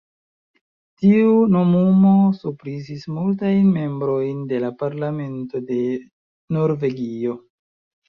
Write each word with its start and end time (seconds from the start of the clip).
Tiu 1.03 1.35
nomumo 1.55 2.13
surprizis 2.39 3.05
multajn 3.19 3.69
membrojn 3.77 4.43
de 4.55 4.65
la 4.67 4.75
Parlamento 4.83 5.65
de 5.73 5.81
Norvegio. 6.61 7.43